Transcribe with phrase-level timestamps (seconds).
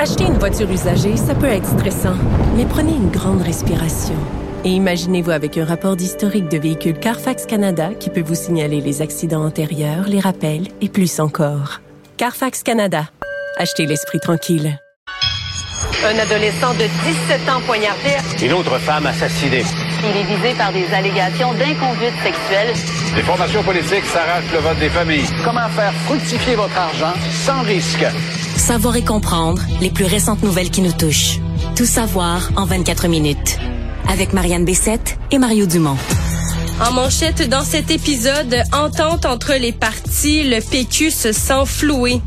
[0.00, 2.14] Acheter une voiture usagée, ça peut être stressant,
[2.56, 4.14] mais prenez une grande respiration.
[4.64, 9.02] Et imaginez-vous avec un rapport d'historique de véhicule Carfax Canada qui peut vous signaler les
[9.02, 11.80] accidents antérieurs, les rappels et plus encore.
[12.16, 13.08] Carfax Canada.
[13.56, 14.78] Achetez l'esprit tranquille.
[16.06, 16.84] Un adolescent de
[17.38, 18.10] 17 ans poignardé.
[18.40, 19.64] Une autre femme assassinée.
[20.04, 22.72] Il est visé par des allégations d'inconduite sexuelle.
[23.16, 25.26] Les formations politiques s'arrachent le vote des familles.
[25.44, 28.06] Comment faire fructifier votre argent sans risque?
[28.68, 31.38] Savoir et comprendre les plus récentes nouvelles qui nous touchent.
[31.74, 33.58] Tout savoir en 24 minutes.
[34.06, 35.96] Avec Marianne Bessette et Mario Dumont.
[36.86, 42.20] En manchette dans cet épisode, entente entre les partis, le PQ se sent floué.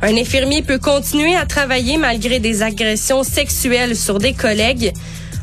[0.00, 4.92] Un infirmier peut continuer à travailler malgré des agressions sexuelles sur des collègues.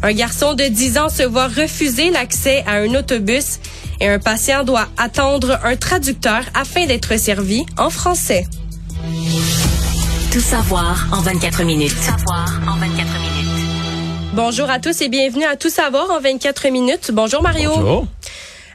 [0.01, 3.59] Un garçon de 10 ans se voit refuser l'accès à un autobus
[3.99, 8.45] et un patient doit attendre un traducteur afin d'être servi en français.
[10.37, 11.95] Tout savoir en 24 minutes.
[11.95, 13.65] Tout savoir en 24 minutes.
[14.33, 17.09] Bonjour à tous et bienvenue à Tout savoir en 24 minutes.
[17.11, 17.71] Bonjour Mario.
[17.73, 18.07] Bonjour.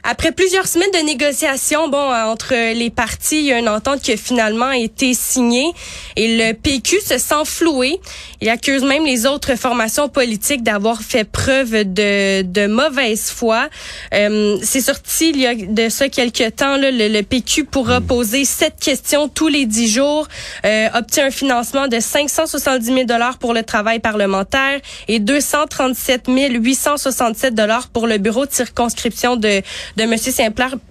[0.03, 4.01] Après plusieurs semaines de négociations, bon, euh, entre les partis, il y a une entente
[4.01, 5.71] qui a finalement été signée
[6.17, 8.01] et le PQ se sent floué.
[8.43, 13.69] Il accuse même les autres formations politiques d'avoir fait preuve de, de mauvaise foi.
[14.13, 18.01] Euh, C'est sorti il y a de ça quelques temps, là, le, le PQ pourra
[18.01, 20.27] poser sept questions tous les dix jours,
[20.65, 27.55] euh, obtient un financement de 570 000 dollars pour le travail parlementaire et 237 867
[27.55, 29.61] dollars pour le bureau de circonscription de
[29.95, 30.17] de M.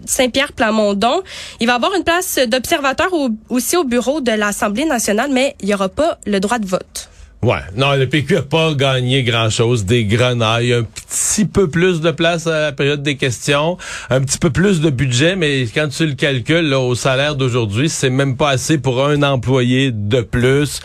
[0.07, 1.23] Saint-Pierre Plamondon.
[1.61, 5.67] Il va avoir une place d'observateur au- aussi au bureau de l'Assemblée nationale, mais il
[5.67, 7.11] n'y aura pas le droit de vote.
[7.45, 12.13] Ouais, non, le PQ a pas gagné grand-chose, des grenailles, un petit peu plus de
[12.13, 13.79] place à la période des questions,
[14.11, 17.89] un petit peu plus de budget, mais quand tu le calcules là, au salaire d'aujourd'hui,
[17.89, 20.79] c'est même pas assez pour un employé de plus.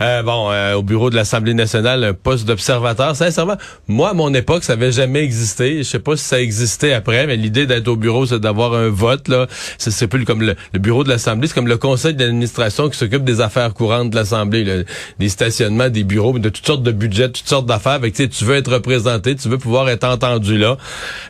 [0.00, 3.56] Euh, bon, euh, au bureau de l'Assemblée nationale, un poste d'observateur, sincèrement,
[3.88, 5.78] moi, à mon époque, ça avait jamais existé.
[5.78, 8.88] Je sais pas si ça existait après, mais l'idée d'être au bureau, c'est d'avoir un
[8.88, 9.48] vote, là.
[9.78, 13.24] C'est plus comme le, le bureau de l'Assemblée, c'est comme le conseil d'administration qui s'occupe
[13.24, 14.84] des affaires courantes de l'Assemblée,
[15.18, 18.00] des stationnements, des de toutes sortes de budgets, toutes sortes d'affaires.
[18.00, 20.76] Fait que, tu veux être représenté, tu veux pouvoir être entendu là.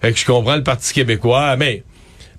[0.03, 1.83] Fait que je comprends le Parti québécois, mais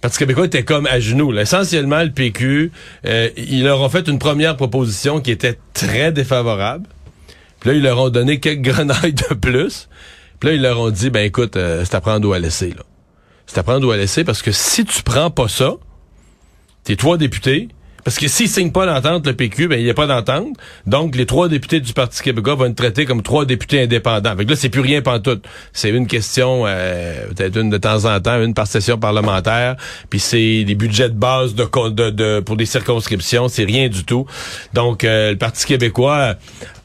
[0.02, 1.32] Parti québécois était comme à genoux.
[1.32, 1.42] là.
[1.42, 2.72] Essentiellement, le PQ,
[3.06, 6.88] euh, ils leur ont fait une première proposition qui était très défavorable.
[7.60, 9.90] Puis là, ils leur ont donné quelques grenailles de plus.
[10.40, 12.70] Puis là, ils leur ont dit, ben écoute, euh, c'est à prendre ou à laisser.
[12.70, 12.84] là.
[13.48, 15.74] C'est à prendre ou à laisser parce que si tu prends pas ça,
[16.84, 17.70] tes trois députés,
[18.06, 20.56] parce que s'ils signent pas l'entente, le PQ, ben il n'y a pas d'entente.
[20.86, 24.38] Donc, les trois députés du Parti québécois vont être traités comme trois députés indépendants.
[24.38, 25.44] Fait que là, c'est plus rien pantoute.
[25.74, 29.76] C'est une question, euh, peut-être une de temps en temps, une par session parlementaire.
[30.10, 33.48] Puis c'est des budgets de base de, de, de- pour des circonscriptions.
[33.48, 34.26] C'est rien du tout.
[34.74, 36.36] Donc, euh, le Parti québécois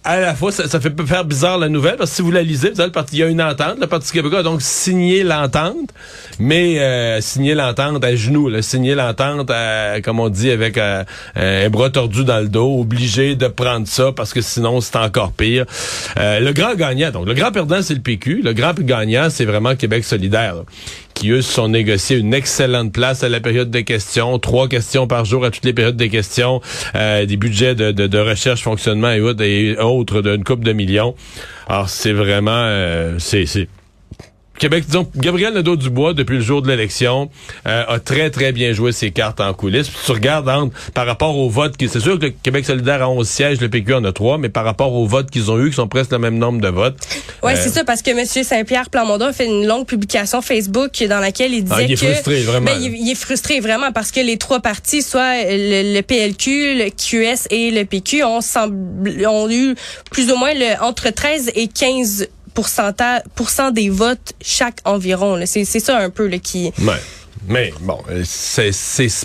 [0.03, 2.43] à la fois, ça, ça fait faire bizarre la nouvelle, parce que si vous la
[2.43, 4.63] lisez, vous avez le parti, il y a une entente, le Parti québécois a donc
[4.63, 5.91] signé l'entente,
[6.39, 11.05] mais euh, signé l'entente à genoux, là, signé l'entente, euh, comme on dit, avec euh,
[11.37, 15.33] un bras tordu dans le dos, obligé de prendre ça, parce que sinon, c'est encore
[15.33, 15.67] pire.
[16.19, 19.45] Euh, le grand gagnant, donc le grand perdant, c'est le PQ, le grand gagnant, c'est
[19.45, 20.63] vraiment Québec solidaire, là,
[21.21, 25.07] qui, eux, se sont négociés une excellente place à la période des questions, trois questions
[25.07, 26.63] par jour à toutes les périodes des questions,
[26.95, 30.73] euh, des budgets de, de, de recherche, fonctionnement et autres, et autres d'une coupe de
[30.73, 31.15] millions.
[31.69, 32.65] Alors, c'est vraiment...
[32.65, 33.69] euh, c'est...
[34.61, 37.31] Québec, disons, Gabriel Nadeau-Dubois, depuis le jour de l'élection,
[37.67, 39.89] euh, a très, très bien joué ses cartes en coulisses.
[39.89, 43.03] Puis tu regardes entre- par rapport au vote, qui- c'est sûr que le Québec solidaire
[43.03, 45.59] a 11 sièges, le PQ en a 3, mais par rapport aux votes qu'ils ont
[45.59, 46.97] eu, qui sont presque le même nombre de votes.
[47.43, 48.27] Ouais, euh, c'est ça, parce que M.
[48.27, 51.97] Saint-Pierre Plamondon a fait une longue publication Facebook dans laquelle il disait Ah, il est
[52.01, 52.07] que...
[52.13, 52.67] frustré, vraiment.
[52.67, 56.75] Ben, il, il est frustré vraiment parce que les trois partis, soit le, le PLQ,
[56.77, 59.75] le QS et le PQ, ont, semble- ont eu
[60.11, 65.39] plus ou moins le, entre 13 et 15 pourcenta- pourcent des votes chaque environ.
[65.45, 66.73] C'est ça un peu là, qui...
[66.81, 66.95] Ouais.
[67.49, 68.71] Mais bon, euh, c'est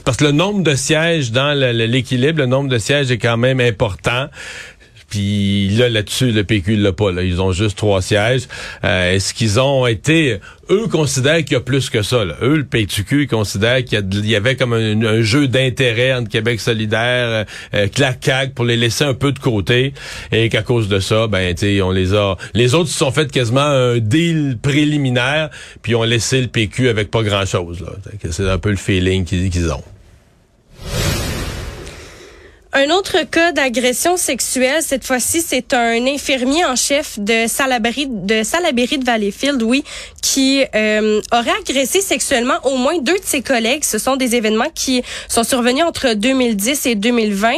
[0.06, 3.60] parce que le nombre de sièges dans l'équilibre, le nombre de sièges est quand même
[3.60, 4.28] important.
[5.10, 7.12] Puis là, là-dessus, le PQ l'a pas.
[7.12, 7.24] Là.
[7.24, 8.44] Ils ont juste trois sièges.
[8.84, 10.40] Euh, est-ce qu'ils ont été...
[10.70, 12.26] Eux considèrent qu'il y a plus que ça.
[12.26, 12.36] Là.
[12.42, 17.88] Eux, le PQQ, considèrent qu'il y, avait comme un, jeu d'intérêt entre Québec solidaire, euh,
[17.88, 19.94] CAC pour les laisser un peu de côté.
[20.32, 22.36] Et qu'à cause de ça, ben, tu on les a...
[22.56, 25.50] Les autres se sont fait quasiment un deal préliminaire,
[25.82, 27.86] puis ont laissé le PQ avec pas grand-chose.
[28.32, 29.84] C'est un peu le feeling qu'ils ont.
[32.78, 38.44] Un autre cas d'agression sexuelle, cette fois-ci, c'est un infirmier en chef de Salaberry de,
[38.44, 39.86] Salaberry de Valleyfield, oui,
[40.22, 43.86] qui euh, aurait agressé sexuellement au moins deux de ses collègues.
[43.86, 47.54] Ce sont des événements qui sont survenus entre 2010 et 2020.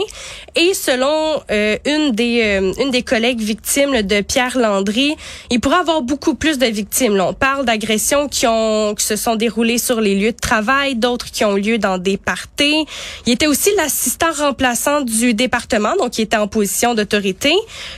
[0.60, 5.16] Et selon euh, une des euh, une des collègues victimes de Pierre Landry,
[5.52, 7.16] il pourrait avoir beaucoup plus de victimes.
[7.16, 10.96] Là, on parle d'agressions qui ont qui se sont déroulées sur les lieux de travail,
[10.96, 12.86] d'autres qui ont lieu dans des parties.
[13.28, 17.54] Il était aussi l'assistant remplaçant du département, donc il était en position d'autorité.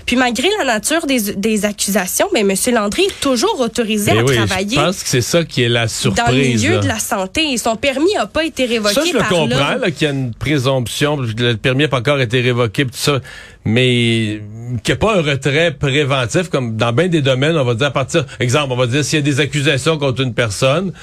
[0.06, 2.76] Puis malgré la nature des, des accusations, mais ben, M.
[2.76, 4.76] Landry est toujours autorisé à travailler.
[4.76, 6.26] Je pense que c'est ça qui est la surprise.
[6.26, 8.96] Dans le milieu de la santé, son permis n'a pas été révoqué.
[8.96, 12.42] Ça, je le comprends, qu'il y a une présomption, le permis n'a pas encore été
[12.42, 13.20] révoqué, tout ça,
[13.66, 14.42] mais
[14.84, 17.88] qu'il n'y a pas un retrait préventif, comme dans bien des domaines, on va dire
[17.88, 20.94] à partir, exemple, on va dire s'il y a des accusations contre une personne,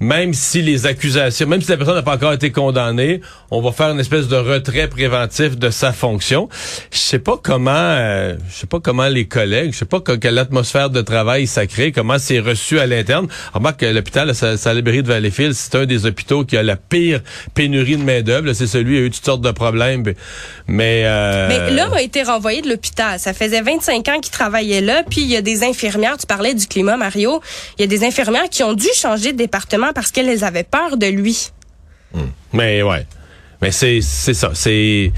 [0.00, 3.20] même si les accusations, même si la personne n'a pas encore été condamnée,
[3.50, 6.48] on va faire une espèce de retrait préventif de sa fonction.
[6.90, 10.38] Je sais pas comment, euh, je sais pas comment les collègues, je sais pas quelle
[10.38, 13.28] atmosphère de travail ça crée, comment c'est reçu à l'interne.
[13.52, 17.20] Remarque que l'hôpital Salébris de Valleyfield, c'est un des hôpitaux qui a la pire
[17.54, 18.52] pénurie de main d'œuvre.
[18.54, 20.02] C'est celui qui a eu toutes sortes de problèmes,
[20.66, 21.48] mais euh...
[21.48, 23.18] mais l'homme a été renvoyé de l'hôpital.
[23.18, 26.16] Ça faisait 25 ans qu'il travaillait là, puis il y a des infirmières.
[26.16, 27.42] Tu parlais du climat, Mario.
[27.78, 30.96] Il y a des infirmières qui ont dû changer de département parce qu'elles avaient peur
[30.96, 31.50] de lui.
[32.12, 32.28] Hmm.
[32.52, 33.06] Mais ouais.
[33.62, 35.12] Mais c'est c'est ça, c'est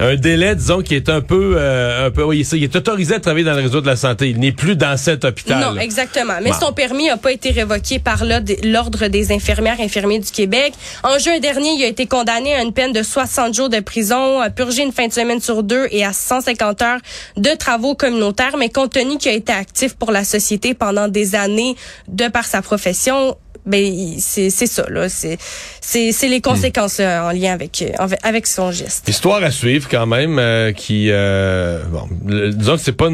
[0.00, 3.20] un délai, disons, qui est un peu, euh, un peu, oui, il est autorisé à
[3.20, 4.30] travailler dans le réseau de la santé.
[4.30, 5.60] Il n'est plus dans cet hôpital.
[5.60, 6.34] Non, exactement.
[6.42, 10.72] Mais son permis n'a pas été révoqué par l'ordre des infirmières infirmiers du Québec.
[11.02, 14.40] En juin dernier, il a été condamné à une peine de 60 jours de prison,
[14.40, 17.00] à purger une fin de semaine sur deux et à 150 heures
[17.36, 18.56] de travaux communautaires.
[18.58, 21.76] Mais compte tenu qu'il a été actif pour la société pendant des années
[22.08, 23.36] de par sa profession,
[23.66, 25.38] ben c'est ça là, c'est
[25.80, 27.84] c'est les conséquences en lien avec
[28.22, 29.08] avec son geste.
[29.08, 33.08] Histoire à suivre quand même euh, qui euh, bon disons que c'est pas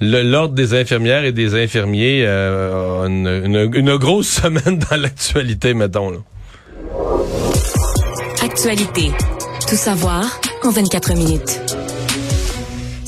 [0.00, 6.18] l'ordre des infirmières et des infirmiers euh, une, une, grosse semaine dans l'actualité mettons là.
[8.42, 9.10] Actualité.
[9.68, 11.60] Tout savoir en 24 minutes.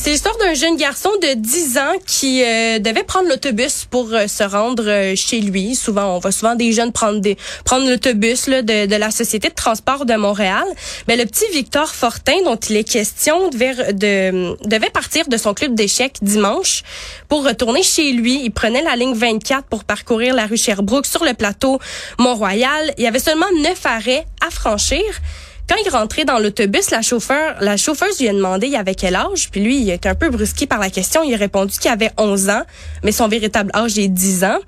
[0.08, 4.26] C'est l'histoire d'un jeune garçon de 10 ans qui euh, devait prendre l'autobus pour euh,
[4.26, 5.74] se rendre euh, chez lui.
[5.74, 9.54] Souvent, on voit souvent des jeunes prendre des prendre l'autobus de, de la société de
[9.54, 10.64] transport de Montréal.
[11.08, 15.52] Mais le petit Victor Fortin, dont il est question, devait, de, devait partir de son
[15.52, 16.84] club d'échecs dimanche
[17.28, 18.40] pour retourner chez lui.
[18.42, 21.80] Il prenait la ligne 24 pour parcourir la rue Sherbrooke sur le plateau
[22.18, 22.94] Mont-Royal.
[22.96, 25.04] Il y avait seulement neuf arrêts à franchir.
[25.68, 29.14] Quand il rentrait dans l'autobus, la chauffeur, la chauffeuse lui a demandé il avait quel
[29.14, 31.22] âge, puis lui, il était un peu brusqué par la question.
[31.22, 32.62] Il a répondu qu'il avait 11 ans,
[33.04, 34.58] mais son véritable âge est 10 ans.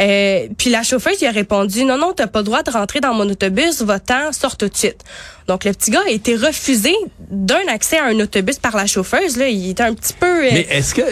[0.00, 3.00] Euh, puis la chauffeuse lui a répondu non non, t'as pas le droit de rentrer
[3.00, 5.02] dans mon autobus, va-t'en, sors tout de suite.
[5.46, 6.94] Donc, le petit gars a été refusé
[7.30, 9.36] d'un accès à un autobus par la chauffeuse.
[9.36, 9.48] Là.
[9.48, 10.26] Il était un petit peu...
[10.26, 11.02] Euh, Mais est-ce que...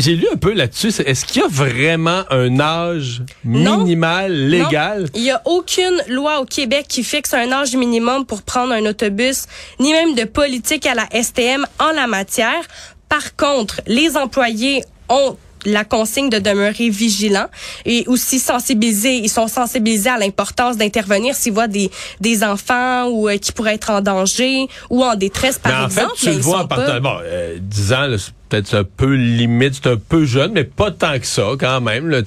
[0.00, 0.92] J'ai lu un peu là-dessus.
[1.04, 5.08] Est-ce qu'il y a vraiment un âge minimal légal?
[5.14, 8.86] Il n'y a aucune loi au Québec qui fixe un âge minimum pour prendre un
[8.86, 9.46] autobus,
[9.80, 12.62] ni même de politique à la STM en la matière.
[13.08, 17.46] Par contre, les employés ont la consigne de demeurer vigilant
[17.84, 19.16] et aussi sensibiliser.
[19.16, 23.74] Ils sont sensibilisés à l'importance d'intervenir s'ils voient des, des enfants ou euh, qui pourraient
[23.74, 26.16] être en danger ou en détresse, par mais en exemple.
[26.16, 28.06] Fait, tu le vois en partant, bon, euh, 10 ans,
[28.52, 32.08] peut-être un peu limite, c'est un peu jeune, mais pas tant que ça quand même.
[32.08, 32.20] Là,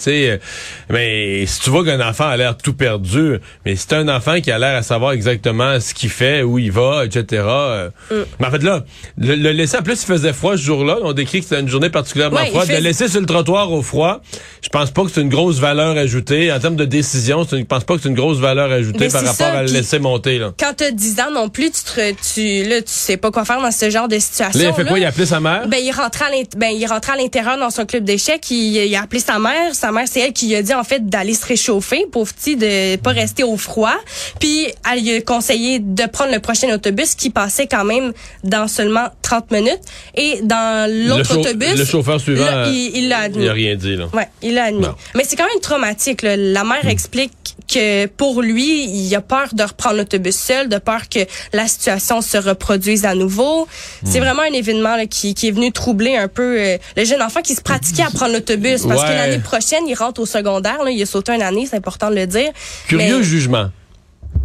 [0.89, 4.51] mais si tu vois qu'un enfant a l'air tout perdu, mais c'est un enfant qui
[4.51, 7.43] a l'air à savoir exactement ce qu'il fait, où il va, etc.
[7.45, 8.15] Euh, mm.
[8.39, 8.85] Mais en fait là,
[9.17, 11.89] le, laisser, en plus il faisait froid ce jour-là, on décrit que c'était une journée
[11.89, 12.69] particulièrement froide.
[12.69, 14.21] Le laisser sur le trottoir au froid,
[14.63, 16.51] je pense pas que c'est une grosse valeur ajoutée.
[16.51, 19.47] En termes de décision, je pense pas que c'est une grosse valeur ajoutée par rapport
[19.47, 20.39] à le laisser monter.
[20.39, 20.53] Là.
[20.59, 23.45] Quand tu as 10 ans non plus, tu, te, tu, là, tu sais pas quoi
[23.45, 24.59] faire dans ce genre de situation.
[24.59, 24.97] Là, il fait quoi?
[24.97, 25.67] Il a appelé sa mère?
[25.67, 26.14] Ben, il rentre
[26.57, 28.49] ben, il rentrait à l'intérieur dans son club d'échecs.
[28.51, 29.73] Il, a appelé sa mère.
[29.73, 32.55] Sa mère, c'est elle qui lui a dit, en fait, d'aller se réchauffer, pauvre petit,
[32.55, 33.95] de pas rester au froid.
[34.39, 38.67] Puis, elle lui a conseillé de prendre le prochain autobus qui passait quand même dans
[38.67, 39.81] seulement 30 minutes.
[40.15, 41.77] Et dans l'autre autobus...
[41.77, 43.43] Le chauffeur suivant, il, l'a admis.
[43.43, 44.07] Il a rien dit, là.
[44.13, 44.85] Ouais, il l'a admis.
[45.15, 46.89] Mais c'est quand même traumatique, La mère hmm.
[46.89, 51.19] explique que pour lui, il a peur de reprendre l'autobus seul, de peur que
[51.53, 53.67] la situation se reproduise à nouveau.
[54.03, 57.21] C'est vraiment un événement là, qui, qui est venu troubler un peu euh, le jeune
[57.21, 59.15] enfant qui se pratiquait à prendre l'autobus parce que Ouais.
[59.15, 60.83] l'année prochaine, il rentre au secondaire.
[60.83, 62.51] Là, il a sauté une année, c'est important de le dire.
[62.87, 63.69] Curieux Mais- jugement.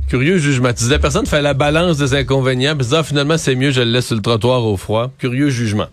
[0.08, 0.68] Curieux jugement.
[0.68, 3.80] Tu disais, la personne fait la balance des inconvénients, puis ah, finalement, c'est mieux, je
[3.80, 5.10] le laisse sur le trottoir au froid.
[5.18, 5.86] Curieux jugement.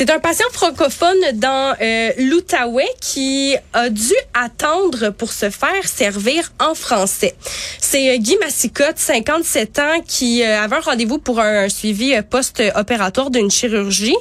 [0.00, 6.54] C'est un patient francophone dans euh, l'Outaouais qui a dû attendre pour se faire servir
[6.58, 7.34] en français.
[7.78, 13.28] C'est euh, Guy Massicotte, 57 ans, qui euh, avait un rendez-vous pour un, suivi post-opératoire
[13.28, 14.16] d'une chirurgie.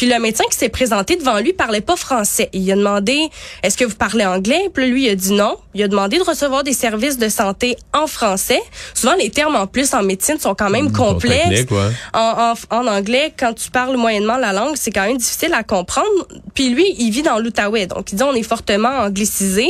[0.00, 2.48] Puis le médecin qui s'est présenté devant lui parlait pas français.
[2.54, 3.28] Il a demandé
[3.62, 4.70] est-ce que vous parlez anglais?
[4.72, 5.58] Puis lui il a dit non.
[5.74, 8.62] Il a demandé de recevoir des services de santé en français.
[8.94, 11.66] Souvent les termes en plus en médecine sont quand même sont complexes.
[12.14, 15.64] En, en, en anglais, quand tu parles moyennement la langue, c'est quand même difficile à
[15.64, 16.08] comprendre.
[16.54, 19.68] Puis lui, il vit dans l'Outaouais, donc il dit on est fortement anglicisé.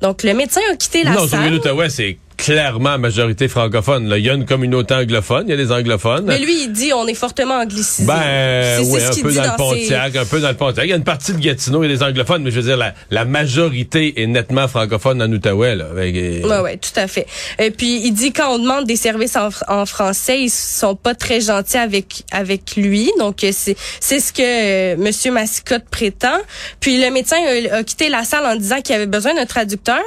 [0.00, 1.52] Donc le médecin a quitté la non, salle.
[1.52, 4.08] l'Outaouais, c'est clairement majorité francophone.
[4.08, 4.18] Là.
[4.18, 6.24] Il y a une communauté anglophone, il y a des anglophones.
[6.26, 8.04] Mais lui, il dit on est fortement anglicisé.
[8.06, 10.84] Ben, oui, ce un peu dans le ses- Pontiac, un peu dans le Pontiac.
[10.84, 12.66] Il y a une partie de Gatineau, il y a des anglophones, mais je veux
[12.66, 15.76] dire, la, la majorité est nettement francophone en Outaouais.
[15.76, 17.26] Là, euh, Ouais, ouais, tout à fait.
[17.58, 20.96] Et puis il dit quand on demande des services en, fr- en français, ils sont
[20.96, 23.10] pas très gentils avec avec lui.
[23.18, 26.38] Donc c'est c'est ce que euh, Monsieur Massicotte prétend.
[26.80, 27.36] Puis le médecin
[27.70, 30.00] a, a quitté la salle en disant qu'il avait besoin d'un traducteur.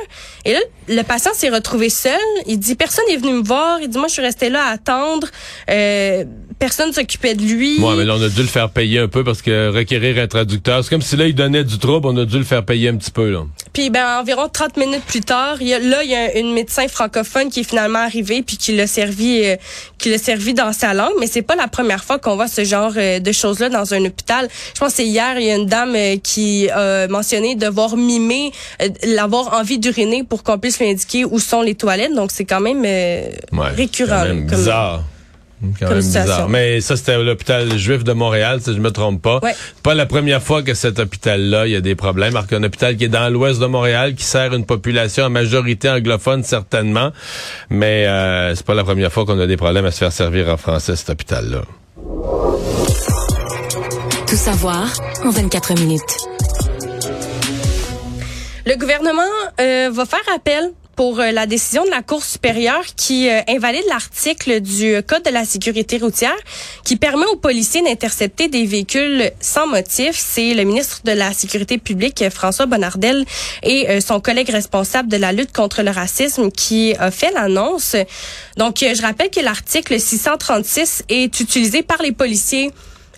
[0.44, 2.20] Et là, le patient s'est retrouvé seul.
[2.46, 3.80] Il dit personne n'est venu me voir.
[3.82, 5.28] Il dit moi je suis resté là à attendre.
[5.70, 6.24] Euh,
[6.60, 7.80] personne s'occupait de lui.
[7.80, 10.28] Ouais, mais là, on a dû le faire payer un peu parce que requérir un
[10.28, 12.90] traducteur, c'est comme si là, il donnait du trouble, on a dû le faire payer
[12.90, 13.44] un petit peu, là.
[13.74, 16.54] Puis ben environ 30 minutes plus tard, il y a, là il y a une
[16.54, 19.58] médecin francophone qui est finalement arrivée puis qui l'a servi euh,
[19.98, 22.64] qui l'a servi dans sa langue, mais c'est pas la première fois qu'on voit ce
[22.64, 24.48] genre euh, de choses là dans un hôpital.
[24.74, 27.98] Je pense que c'est hier il y a une dame euh, qui a mentionné devoir
[27.98, 28.52] mimer
[29.04, 32.14] l'avoir envie d'uriner pour qu'on puisse lui indiquer où sont les toilettes.
[32.16, 34.22] Donc c'est quand même euh, Ouais, récurrent.
[34.22, 35.04] Quand même comme- bizarre.
[35.80, 36.32] Quand comme même situation.
[36.32, 36.50] bizarre.
[36.50, 39.40] Mais ça, c'était à l'hôpital juif de Montréal, si je me trompe pas.
[39.42, 39.56] Ouais.
[39.84, 42.36] Pas la première fois que cet hôpital-là, il y a des problèmes.
[42.36, 45.90] Alors qu'un hôpital qui est dans l'ouest de Montréal, qui sert une population en majorité
[45.90, 47.12] anglophone, certainement.
[47.70, 50.50] Mais euh, c'est pas la première fois qu'on a des problèmes à se faire servir
[50.50, 51.62] en français, cet hôpital-là.
[54.28, 54.92] Tout savoir
[55.24, 56.02] en 24 minutes.
[58.66, 59.22] Le gouvernement
[59.62, 63.84] euh, va faire appel pour euh, la décision de la Cour supérieure qui euh, invalide
[63.90, 66.36] l'article du Code de la sécurité routière
[66.84, 70.16] qui permet aux policiers d'intercepter des véhicules sans motif.
[70.16, 73.26] C'est le ministre de la Sécurité publique, François Bonnardel,
[73.64, 77.96] et euh, son collègue responsable de la lutte contre le racisme qui a fait l'annonce.
[78.58, 82.72] Donc, je rappelle que l'article 636 est utilisé par les policiers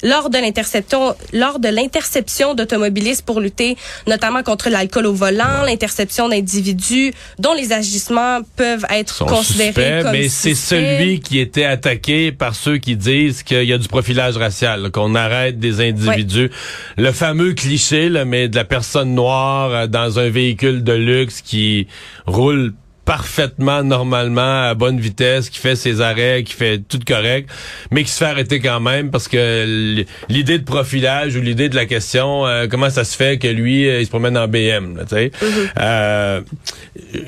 [0.04, 3.78] lors de l'interception lors de l'interception d'automobilistes pour lutter
[4.08, 10.12] notamment contre l'alcool au volant, l'interception d'individus dont les agissements peuvent être considérés suspects, comme
[10.12, 14.38] mais c'est celui qui était attaqué par ceux qui disent qu'il y a du profilage
[14.38, 16.52] racial, qu'on arrête des individus.
[16.98, 21.42] Le fameux cliché, là, mais de la personne noire euh, dans un véhicule de luxe
[21.42, 21.88] qui
[22.26, 22.74] roule
[23.08, 27.50] parfaitement normalement à bonne vitesse, qui fait ses arrêts, qui fait tout correct,
[27.90, 31.76] mais qui se fait arrêter quand même parce que l'idée de profilage ou l'idée de
[31.76, 35.00] la question, euh, comment ça se fait que lui, euh, il se promène en BM,
[35.08, 35.32] tu sais.
[35.80, 36.42] Euh,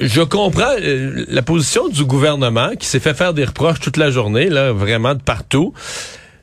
[0.01, 4.11] je comprends euh, la position du gouvernement qui s'est fait faire des reproches toute la
[4.11, 5.73] journée, là, vraiment de partout,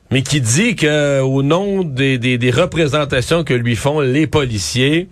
[0.09, 5.09] mais qui dit que au nom des, des, des représentations que lui font les policiers,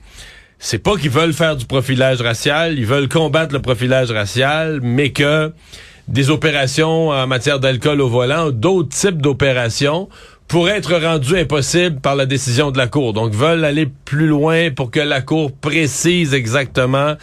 [0.65, 5.11] c'est pas qu'ils veulent faire du profilage racial, ils veulent combattre le profilage racial, mais
[5.11, 5.51] que
[6.07, 10.09] des opérations en matière d'alcool au volant, d'autres types d'opérations
[10.47, 13.13] pourraient être rendues impossibles par la décision de la Cour.
[13.13, 17.15] Donc, veulent aller plus loin pour que la Cour précise exactement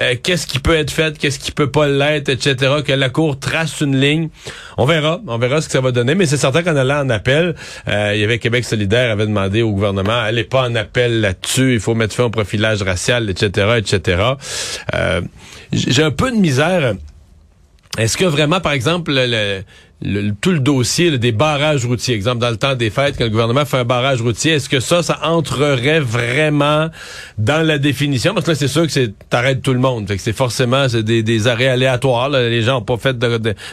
[0.00, 3.38] euh, qu'est-ce qui peut être fait, qu'est-ce qui peut pas l'être, etc., que la Cour
[3.38, 4.30] trace une ligne.
[4.78, 7.10] On verra, on verra ce que ça va donner, mais c'est certain qu'en allant en
[7.10, 7.54] appel,
[7.88, 11.74] euh, il y avait Québec solidaire avait demandé au gouvernement, allez pas en appel là-dessus,
[11.74, 14.22] il faut mettre fin au profilage racial, etc., etc.
[14.94, 15.20] Euh,
[15.72, 16.94] J'ai un peu de misère.
[17.98, 19.62] Est-ce que vraiment, par exemple, le,
[20.04, 23.24] le- tout le dossier là, des barrages routiers, exemple dans le temps des fêtes, quand
[23.24, 26.88] le gouvernement fait un barrage routier, est-ce que ça, ça entrerait vraiment
[27.38, 28.34] dans la définition?
[28.34, 30.08] Parce que là, c'est sûr que c'est t'arrêtes tout le monde.
[30.08, 32.28] Fait que c'est forcément des, des arrêts aléatoires.
[32.28, 32.48] là.
[32.48, 33.16] Les gens n'ont pas fait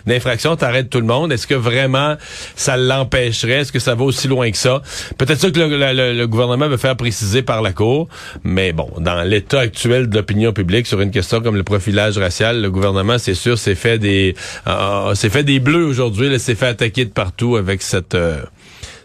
[0.05, 1.31] d'infraction, t'arrêtes tout le monde.
[1.31, 2.15] Est-ce que vraiment
[2.55, 3.61] ça l'empêcherait?
[3.61, 4.81] Est-ce que ça va aussi loin que ça?
[5.17, 8.07] Peut-être ça que le, le- le- gouvernement veut faire préciser par la Cour.
[8.43, 12.61] Mais bon, dans l'état actuel de l'opinion publique sur une question comme le profilage racial,
[12.61, 14.35] le gouvernement, c'est sûr, s'est fait des
[14.67, 18.41] euh, s'est fait des bleus aujourd'hui, là, s'est fait attaquer de partout avec cette euh,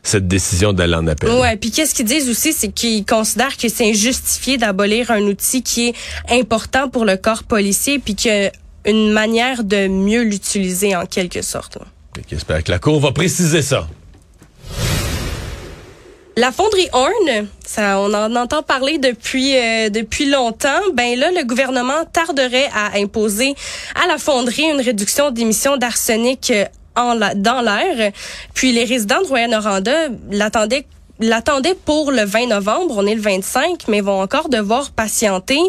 [0.02, 1.30] cette décision d'aller en appel.
[1.30, 5.62] Ouais, puis qu'est-ce qu'ils disent aussi, c'est qu'ils considèrent que c'est injustifié d'abolir un outil
[5.62, 5.94] qui est
[6.30, 8.50] important pour le corps policier, puis a
[8.85, 11.78] une manière de mieux l'utiliser en quelque sorte.
[12.30, 13.88] J'espère que la Cour va préciser ça.
[16.37, 20.80] La fonderie Horn, ça, on en entend parler depuis euh, depuis longtemps.
[20.92, 23.54] Ben là, le gouvernement tarderait à imposer
[23.94, 26.52] à la fonderie une réduction d'émissions d'arsenic
[26.96, 28.12] en dans l'air.
[28.54, 30.86] Puis les résidents de Rouen-Noranda l'attendaient
[31.20, 35.60] l'attendaient pour le 20 novembre, on est le 25, mais vont encore devoir patienter.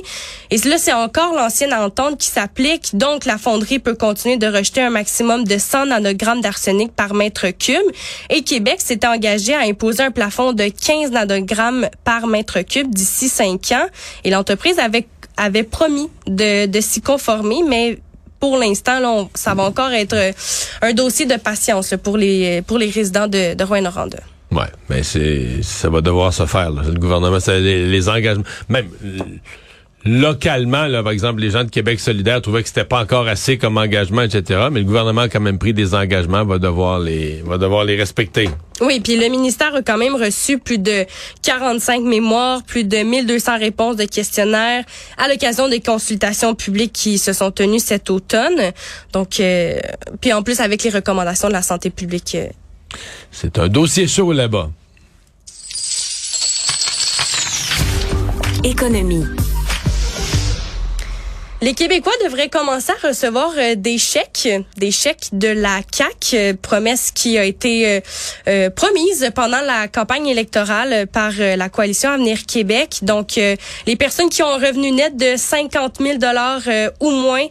[0.50, 2.96] Et là, c'est encore l'ancienne entente qui s'applique.
[2.96, 7.50] Donc, la fonderie peut continuer de rejeter un maximum de 100 nanogrammes d'arsenic par mètre
[7.50, 7.86] cube.
[8.30, 13.30] Et Québec s'est engagé à imposer un plafond de 15 nanogrammes par mètre cube d'ici
[13.30, 13.86] 5 ans.
[14.24, 18.00] Et l'entreprise avait, avait promis de, de s'y conformer, mais
[18.50, 20.34] pour l'instant, ça va encore être
[20.82, 24.20] un dossier de patience pour les, résidents de, de Rouen-Noranda.
[24.52, 26.70] Ouais, mais c'est ça va devoir se faire.
[26.72, 28.88] Le gouvernement, les, les engagements, même
[30.06, 33.58] localement, là, par exemple, les gens de Québec solidaire trouvaient que c'était pas encore assez
[33.58, 34.68] comme engagement, etc.
[34.72, 37.96] Mais le gouvernement a quand même pris des engagements, va devoir les, va devoir les
[37.96, 38.48] respecter.
[38.82, 41.06] Oui, puis le ministère a quand même reçu plus de
[41.42, 44.84] 45 mémoires, plus de 1200 réponses de questionnaires
[45.18, 48.72] à l'occasion des consultations publiques qui se sont tenues cet automne.
[49.12, 49.80] Donc, euh,
[50.22, 52.36] puis en plus avec les recommandations de la santé publique.
[52.36, 52.48] Euh,
[53.32, 54.70] c'est un dossier chaud là-bas.
[58.64, 59.26] Économie.
[61.66, 66.54] Les Québécois devraient commencer à recevoir euh, des chèques, des chèques de la CAC, euh,
[66.62, 68.04] promesse qui a été
[68.48, 73.00] euh, promise pendant la campagne électorale par la coalition Avenir Québec.
[73.02, 76.62] Donc, les personnes qui ont un revenu net de 50 000 dollars
[77.00, 77.46] ou moins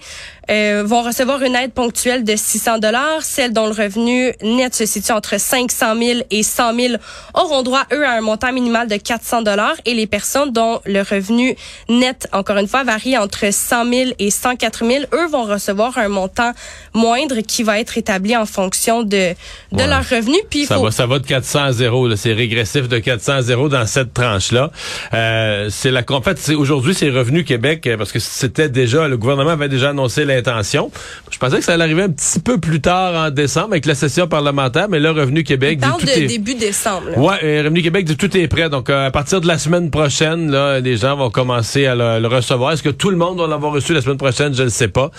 [0.50, 3.22] euh, vont recevoir une aide ponctuelle de 600 dollars.
[3.22, 6.94] Celles dont le revenu net se situe entre 500 000 et 100 000
[7.34, 9.74] auront droit, eux, à un montant minimal de 400 dollars.
[9.84, 11.56] Et les personnes dont le revenu
[11.88, 16.08] net, encore une fois, varie entre 100 000 et 104 000, eux vont recevoir un
[16.08, 16.52] montant
[16.92, 19.34] moindre qui va être établi en fonction de,
[19.72, 20.36] de leur revenu.
[20.50, 22.16] Puis ça, va, ça va de 400 à 0.
[22.16, 24.70] C'est régressif de 400 à 0 dans cette tranche-là.
[25.12, 29.50] Euh, c'est la, en fait, aujourd'hui, c'est Revenu Québec, parce que c'était déjà, le gouvernement
[29.50, 30.90] avait déjà annoncé intention.
[31.30, 33.94] Je pensais que ça allait arriver un petit peu plus tard en décembre avec la
[33.94, 36.26] session parlementaire, mais là, Revenu Québec dit tout de est...
[36.26, 37.10] début décembre.
[37.10, 37.18] Là.
[37.18, 38.68] Ouais, euh, Revenu Québec dit tout est prêt.
[38.68, 42.26] Donc, euh, à partir de la semaine prochaine, là, les gens vont commencer à le,
[42.26, 42.72] recevoir.
[42.72, 44.54] Est-ce que tout le monde va l'avoir reçu la semaine prochaine?
[44.54, 45.10] Je ne sais pas.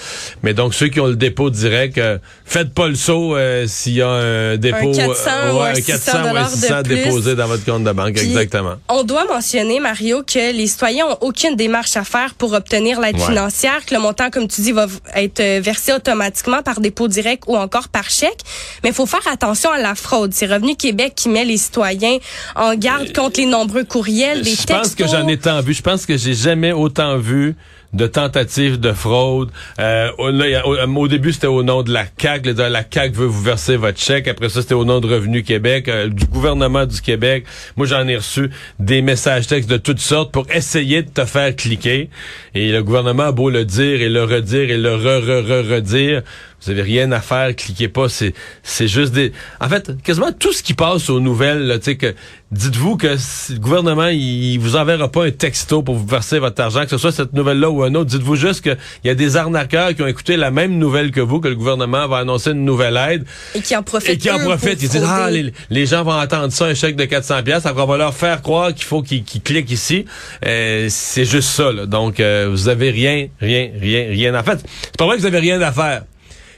[0.44, 3.36] Mais donc, ceux qui ont le dépôt direct, euh, faites pas le saut
[3.68, 4.92] s'il y a un dépôt.
[4.92, 8.18] Un 400 ou un 400 ou un 600 déposé dans votre compte de banque.
[8.18, 8.76] exactement.
[8.90, 13.20] On doit mentionner, Mario, que les citoyens ont aucune démarche à faire pour obtenir l'aide
[13.20, 17.44] financière, que le montant, comme tu dis, va être euh, versé automatiquement par dépôt direct
[17.48, 18.40] ou encore par chèque.
[18.84, 20.34] Mais il faut faire attention à la fraude.
[20.34, 22.18] C'est Revenu Québec qui met les citoyens
[22.56, 24.68] en garde contre les nombreux courriels, des textos.
[24.70, 25.74] Je pense que j'en ai tant vu.
[25.74, 27.56] Je pense que j'ai jamais autant vu
[27.94, 29.50] de tentatives de fraude.
[29.80, 32.54] Euh, au, début, c'était au nom de la CAQ.
[32.54, 34.28] La CAQ veut vous verser votre chèque.
[34.28, 37.46] Après ça, c'était au nom de Revenu Québec, euh, du gouvernement du Québec.
[37.76, 41.56] Moi, j'en ai reçu des messages textes de toutes sortes pour essayer de te faire
[41.56, 42.10] cliquer.
[42.54, 46.22] Et le gouvernement a beau le dire et le redire et le re-re-re-redire.
[46.66, 48.10] Vous avez rien à faire, cliquez pas.
[48.10, 49.32] C'est c'est juste des.
[49.62, 52.16] En fait, quasiment tout ce qui passe aux nouvelles, tu sais que
[52.52, 56.84] dites-vous que le gouvernement il, vous enverra pas un texto pour vous verser votre argent,
[56.84, 58.10] que ce soit cette nouvelle-là ou un autre.
[58.10, 61.40] Dites-vous juste qu'il y a des arnaqueurs qui ont écouté la même nouvelle que vous,
[61.40, 64.10] que le gouvernement va annoncer une nouvelle aide et qui en profitent.
[64.10, 64.82] Et qui en profitent.
[64.82, 65.30] Ils disent ah
[65.70, 68.42] les, gens vont attendre ça, un chèque de 400 pièces, après on va leur faire
[68.42, 70.06] croire qu'il faut qu'ils cliquent ici.
[70.46, 71.72] Euh, c'est juste ça.
[71.72, 71.86] Là.
[71.86, 74.36] Donc euh, vous avez rien, rien, rien, rien.
[74.36, 76.04] En fait, c'est pas vrai que vous avez rien à faire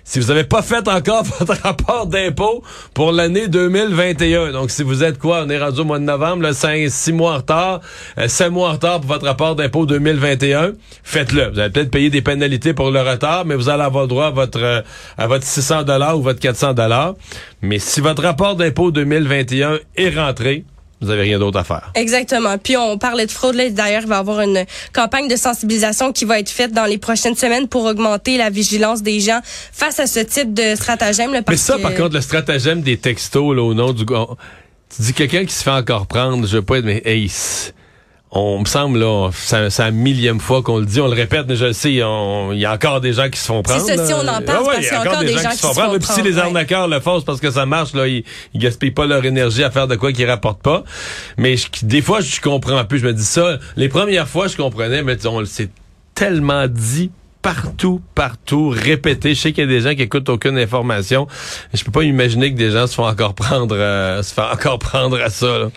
[0.07, 5.03] si vous n'avez pas fait encore votre rapport d'impôt pour l'année 2021, donc si vous
[5.03, 7.81] êtes quoi, on est rendu au mois de novembre, là, 5, 6 mois en retard,
[8.17, 10.71] euh, 5 mois en retard pour votre rapport d'impôt 2021,
[11.03, 11.49] faites-le.
[11.49, 14.31] Vous allez peut-être payer des pénalités pour le retard, mais vous allez avoir droit à
[14.31, 14.81] votre, euh,
[15.17, 17.15] à votre 600 dollars ou votre 400 dollars.
[17.61, 20.63] Mais si votre rapport d'impôt 2021 est rentré,
[21.01, 21.91] vous avez rien d'autre à faire.
[21.95, 22.57] Exactement.
[22.57, 23.55] Puis on parlait de fraude.
[23.55, 26.97] D'ailleurs, il va y avoir une campagne de sensibilisation qui va être faite dans les
[26.97, 31.33] prochaines semaines pour augmenter la vigilance des gens face à ce type de stratagème.
[31.33, 34.05] Là, Mais ça, par contre, le stratagème des textos là, au nom du...
[34.05, 36.85] Tu dis quelqu'un qui se fait encore prendre, je veux pas être...
[36.85, 37.29] Mais hey,
[38.39, 41.55] on me semble là, c'est la millième fois qu'on le dit, on le répète, mais
[41.55, 43.81] je le sais, il y a encore des gens qui se font prendre.
[43.81, 45.65] C'est ça, si on en parle, parce qu'il y a encore des, gens, qui se
[45.65, 46.03] font prendre.
[46.03, 48.23] si les arnaqueurs le font, c'est parce que ça marche, là, ils,
[48.53, 50.83] ils, gaspillent pas leur énergie à faire de quoi qu'ils rapportent pas.
[51.37, 52.99] Mais des fois, je comprends plus.
[52.99, 53.57] Je me dis ça.
[53.75, 55.69] Les premières fois, je comprenais, mais on le sait
[56.13, 57.09] tellement dit
[57.41, 59.33] partout, partout, répété.
[59.33, 61.27] Je sais qu'il y a des gens qui écoutent aucune information.
[61.73, 64.79] Je peux pas imaginer que des gens se font encore prendre, euh, se font encore
[64.79, 65.59] prendre à ça.
[65.59, 65.69] Là.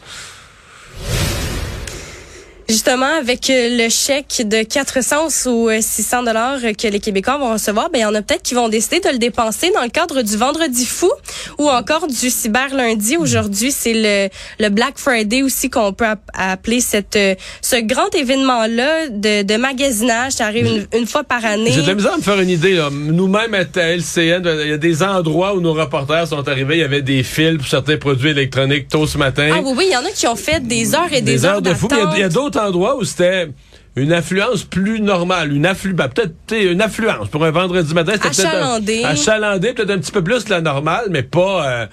[2.71, 7.53] Justement, avec euh, le chèque de 400 ou 600 euh, dollars que les Québécois vont
[7.53, 9.89] recevoir, ben il y en a peut-être qui vont décider de le dépenser dans le
[9.89, 11.11] cadre du Vendredi fou
[11.59, 13.17] ou encore du Cyber lundi.
[13.17, 14.29] Aujourd'hui, c'est le,
[14.63, 19.57] le Black Friday aussi qu'on peut appeler cette euh, ce grand événement là de, de
[19.57, 20.33] magasinage.
[20.33, 21.73] Ça arrive une, fois par année.
[21.73, 22.81] J'ai de la misère à me faire une idée.
[22.93, 26.77] Nous-mêmes à LCN, il y a des endroits où nos reporters sont arrivés.
[26.77, 29.51] Il y avait des fils pour certains produits électroniques tôt ce matin.
[29.53, 31.45] Ah oui, oui, il y en a qui ont fait des heures et des, des
[31.45, 31.89] heures, de fou.
[32.15, 33.49] Il y a, d'autres endroit où c'était
[33.96, 37.29] une affluence plus normale, une afflu ben, peut-être une affluence.
[37.29, 41.07] Pour un vendredi matin, c'était peut-être achalandé, peut-être un petit peu plus que la normale,
[41.11, 41.87] mais pas euh,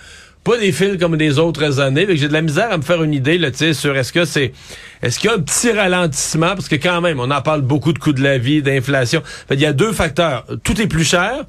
[0.44, 2.06] pas des fils comme des autres années.
[2.10, 4.54] J'ai de la misère à me faire une idée là, sur est-ce que c'est
[5.02, 6.56] est-ce qu'il y a un petit ralentissement?
[6.56, 9.24] Parce que quand même on en parle beaucoup de coûts de la vie, d'inflation.
[9.52, 11.46] Il y a deux facteurs, tout est plus cher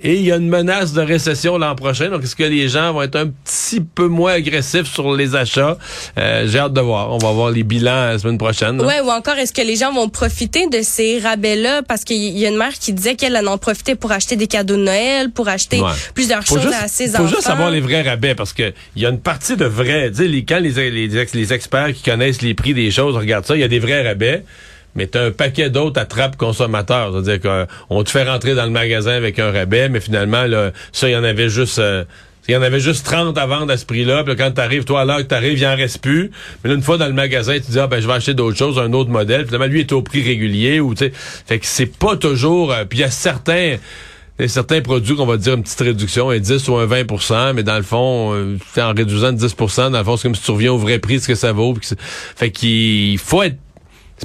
[0.00, 2.08] et il y a une menace de récession l'an prochain.
[2.08, 5.76] Donc, est-ce que les gens vont être un petit peu moins agressifs sur les achats?
[6.16, 7.10] Euh, j'ai hâte de voir.
[7.10, 8.80] On va voir les bilans la semaine prochaine.
[8.80, 11.82] Ouais, ou encore, est-ce que les gens vont profiter de ces rabais-là?
[11.82, 14.76] Parce qu'il y a une mère qui disait qu'elle en profitait pour acheter des cadeaux
[14.76, 15.82] de Noël, pour acheter
[16.14, 17.24] plusieurs choses à ses enfants.
[17.24, 20.10] Faut juste savoir les vrais rabais parce que il y a une partie de vrais.
[20.10, 23.56] Tu sais, quand les, les, les experts qui connaissent les prix des choses regardent ça,
[23.56, 24.44] il y a des vrais rabais
[24.98, 27.12] mais t'as un paquet d'autres attrapes consommateurs.
[27.12, 31.08] C'est-à-dire qu'on te fait rentrer dans le magasin avec un rabais, mais finalement, là, ça,
[31.08, 31.78] il y en avait juste...
[31.78, 32.04] Euh,
[32.48, 34.24] il y en avait juste 30 à vendre à ce prix-là.
[34.24, 36.30] Puis quand t'arrives, toi, à l'heure que t'arrives, il en reste plus.
[36.64, 38.56] Mais là, une fois dans le magasin, tu dis, ah, ben, je vais acheter d'autres
[38.56, 39.44] choses, un autre modèle.
[39.44, 41.12] Finalement, lui est au prix régulier ou, tu sais.
[41.14, 43.76] Fait que c'est pas toujours, euh, puis il y a certains,
[44.46, 47.76] certains produits qu'on va dire une petite réduction, un 10 ou un 20% mais dans
[47.76, 49.54] le fond, euh, en réduisant de 10
[49.90, 51.74] dans le fond, c'est comme si tu reviens au vrai prix ce que ça vaut.
[52.36, 53.56] Fait qu'il faut être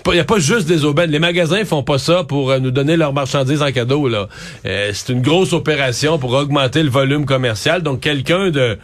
[0.08, 1.12] il n'y a pas juste des aubaines.
[1.12, 4.08] Les magasins font pas ça pour euh, nous donner leurs marchandises en cadeau.
[4.08, 4.28] là.
[4.66, 7.82] Euh, c'est une grosse opération pour augmenter le volume commercial.
[7.84, 8.78] Donc, quelqu'un de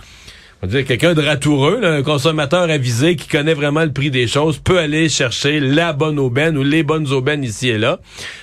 [0.61, 4.59] on dire quelqu'un de ratoureux, un consommateur avisé qui connaît vraiment le prix des choses,
[4.59, 7.99] peut aller chercher la bonne aubaine ou les bonnes aubaines ici et là.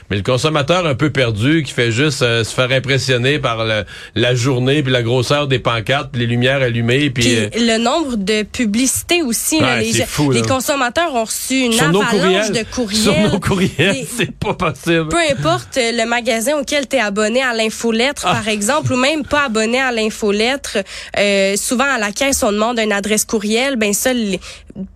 [0.09, 3.67] Mais le consommateur un peu perdu, qui fait juste euh, se faire impressionner par
[4.15, 8.17] la journée, puis la grosseur des pancartes, puis les lumières allumées, puis, euh, le nombre
[8.17, 9.59] de publicités aussi.
[9.61, 12.97] les, consommateurs ont reçu une avalanche de courriels.
[13.03, 15.09] Sur nos courriels, c'est pas possible.
[15.09, 18.35] Peu importe le magasin auquel tu es abonné à l'infolettre, ah.
[18.35, 20.79] par exemple, ou même pas abonné à l'infolettre,
[21.19, 24.11] euh, souvent à la la caisse, on demande une adresse courriel, ben ça,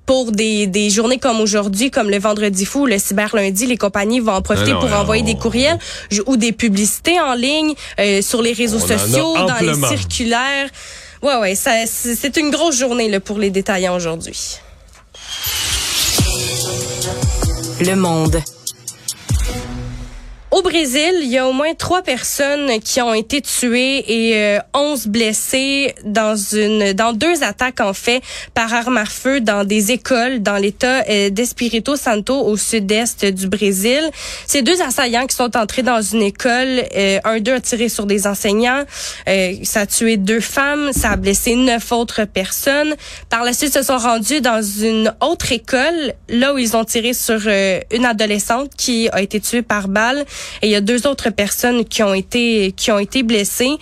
[0.06, 4.20] pour des, des journées comme aujourd'hui, comme le Vendredi fou, le Cyber lundi, les compagnies
[4.20, 5.78] vont en profiter pour envoyer des courriels
[6.26, 10.68] ou des publicités en ligne euh, sur les réseaux sociaux, dans les circulaires.
[11.22, 14.58] Ouais, ouais, c'est une grosse journée là, pour les détaillants aujourd'hui.
[17.80, 18.40] Le monde.
[20.52, 24.58] Au Brésil, il y a au moins trois personnes qui ont été tuées et euh,
[24.74, 28.20] onze blessées dans une dans deux attaques en fait
[28.52, 33.46] par arme à feu dans des écoles dans l'État euh, d'Espirito Santo au sud-est du
[33.46, 34.00] Brésil.
[34.48, 38.06] Ces deux assaillants qui sont entrés dans une école, euh, un d'eux a tiré sur
[38.06, 38.82] des enseignants,
[39.28, 42.96] euh, ça a tué deux femmes, ça a blessé neuf autres personnes.
[43.28, 47.12] Par la suite, se sont rendus dans une autre école, là où ils ont tiré
[47.12, 50.24] sur une adolescente qui a été tuée par balle.
[50.62, 53.76] Et il y a deux autres personnes qui ont été qui ont été blessées.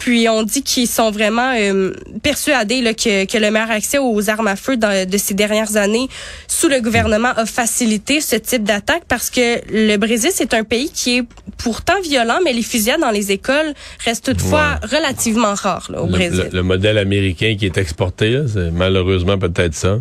[0.00, 1.92] Puis on dit qu'ils sont vraiment euh,
[2.22, 6.08] persuadés là, que, que, le meilleur accès aux armes à feu de ces dernières années
[6.48, 10.90] sous le gouvernement a facilité ce type d'attaque parce que le Brésil, c'est un pays
[10.90, 11.22] qui est
[11.58, 16.48] pourtant violent, mais les fusillades dans les écoles restent toutefois relativement rares là, au Brésil.
[16.50, 19.98] Le, modèle américain qui est exporté, c'est malheureusement peut-être ça.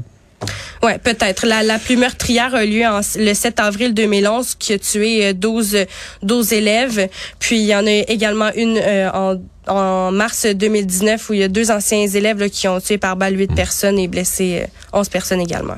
[0.82, 1.46] Ouais, peut-être.
[1.46, 2.84] La, la plus meurtrière a lieu
[3.18, 5.86] le 7 avril 2011 qui a tué 12, euh,
[6.24, 7.10] 12 élèves.
[7.40, 9.36] Puis il y en a également une euh, en,
[9.68, 13.38] en, mars 2019 où il y a deux anciens élèves qui ont tué par balle
[13.38, 15.78] 8 personnes et blessé 11 euh, personnes également.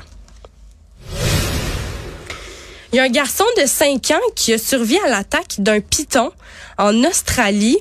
[2.92, 6.30] Il y a un garçon de 5 ans qui a survécu à l'attaque d'un python
[6.78, 7.78] en Australie.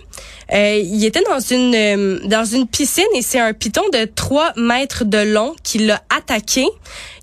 [0.53, 4.53] Euh, il était dans une euh, dans une piscine et c'est un python de 3
[4.57, 6.65] mètres de long qui l'a attaqué.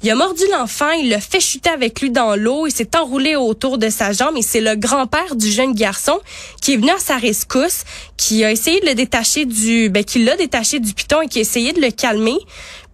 [0.03, 3.37] Il a mordu l'enfant, il l'a fait chuter avec lui dans l'eau, il s'est enroulé
[3.37, 6.19] autour de sa jambe et c'est le grand-père du jeune garçon
[6.63, 7.83] qui est venu à sa rescousse,
[8.17, 11.39] qui a essayé de le détacher du ben qui l'a détaché du python et qui
[11.39, 12.39] a essayé de le calmer.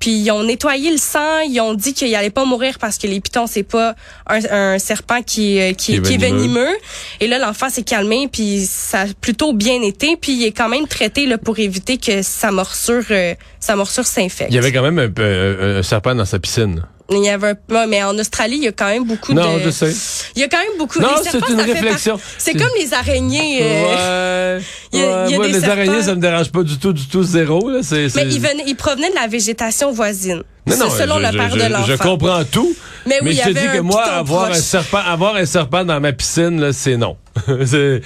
[0.00, 3.06] Puis ils ont nettoyé le sang, ils ont dit qu'il allait pas mourir parce que
[3.06, 3.94] les pitons c'est pas
[4.26, 6.76] un, serpent qui euh, qui, qui, est venimeux.
[7.20, 10.86] Et là l'enfant s'est calmé puis ça plutôt bien été puis il est quand même
[10.86, 14.50] traité là pour éviter que sa morsure euh, sa morsure s'infecte.
[14.50, 16.84] Il y avait quand même un, serpent dans sa piscine.
[17.10, 19.38] Il y avait un, ouais, mais en Australie, il y a quand même beaucoup de.
[19.38, 19.92] Non, je sais.
[20.36, 21.00] Il y a quand même beaucoup.
[21.00, 22.18] Non, c'est une ça réflexion.
[22.38, 23.58] C'est comme les araignées.
[23.62, 24.62] euh, Ouais.
[24.92, 25.72] il y a- Ouais, il y a moi, des les serpents.
[25.76, 27.68] araignées, ça me dérange pas du tout, du tout, zéro.
[27.68, 27.80] Là.
[27.82, 30.42] C'est, Mais ils venaient, ils provenaient de la végétation voisine.
[30.66, 31.86] Non, non, C'est selon je, le père je- de l'enfant.
[31.86, 32.74] Je comprends tout.
[33.06, 36.00] Mais oui, y je te dis que moi, avoir un serpent, avoir un serpent dans
[36.00, 37.18] ma piscine, là, c'est non.
[37.66, 38.00] c'est,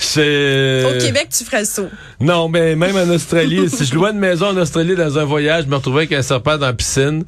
[0.00, 1.88] c'est- Au Québec, tu ferais le saut.
[2.20, 5.64] Non, mais même en Australie, si je louais une maison en Australie dans un voyage,
[5.66, 7.22] je me retrouvais avec un serpent dans la piscine.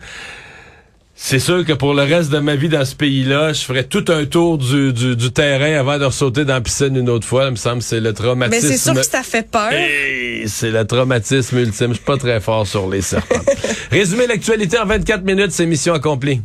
[1.24, 4.04] C'est sûr que pour le reste de ma vie dans ce pays-là, je ferais tout
[4.08, 7.44] un tour du, du, du terrain avant de sauter dans la piscine une autre fois.
[7.44, 8.68] Il me semble que c'est le Mais traumatisme.
[8.68, 9.70] c'est sûr que ça fait peur.
[9.70, 11.90] Hey, c'est le traumatisme ultime.
[11.90, 13.36] Je suis pas très fort sur les serpents.
[13.92, 16.42] Résumer l'actualité en 24 minutes, c'est mission accomplie.